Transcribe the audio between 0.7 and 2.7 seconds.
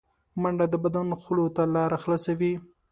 بدن خولو ته لاره خلاصوي